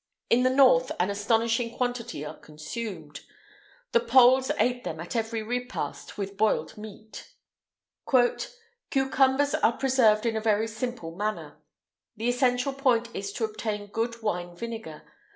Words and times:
In 0.31 0.41
the 0.41 0.49
north 0.49 0.91
an 0.99 1.11
astonishing 1.11 1.77
quantity 1.77 2.25
are 2.25 2.35
consumed. 2.39 3.21
The 3.91 3.99
Poles 3.99 4.49
ate 4.57 4.83
them 4.83 4.99
at 4.99 5.15
every 5.15 5.43
repast 5.43 6.17
with 6.17 6.37
boiled 6.37 6.75
meat. 6.75 7.35
"Cucumbers 8.89 9.53
are 9.53 9.77
preserved 9.77 10.25
in 10.25 10.35
a 10.35 10.41
very 10.41 10.67
simple 10.67 11.15
manner. 11.15 11.57
The 12.17 12.29
essential 12.29 12.73
point 12.73 13.15
is 13.15 13.31
to 13.33 13.43
obtain 13.45 13.91
good 13.91 14.23
wine 14.23 14.55
vinegar. 14.55 15.03